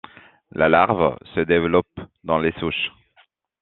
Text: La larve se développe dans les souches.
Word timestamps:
La 0.53 0.67
larve 0.67 1.15
se 1.35 1.41
développe 1.41 1.99
dans 2.23 2.39
les 2.39 2.53
souches. 2.53 2.91